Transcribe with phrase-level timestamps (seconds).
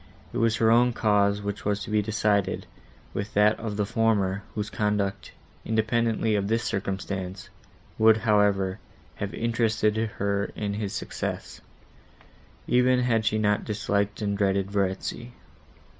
[0.33, 2.65] It was her own cause which was to be decided
[3.13, 5.31] with that of the former, whose conduct,
[5.63, 7.51] independently of this circumstance,
[7.99, 8.79] would, however,
[9.17, 11.61] have interested her in his success,
[12.65, 15.33] even had she not disliked and dreaded Verezzi.